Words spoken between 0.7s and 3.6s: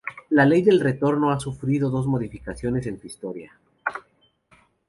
Retorno ha sufrido dos modificaciones en su historia.